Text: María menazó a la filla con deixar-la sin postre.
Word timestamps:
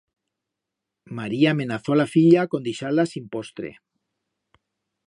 María 1.17 1.53
menazó 1.53 1.93
a 1.93 1.97
la 2.01 2.07
filla 2.15 2.47
con 2.55 2.67
deixar-la 2.71 3.07
sin 3.13 3.31
postre. 3.37 3.73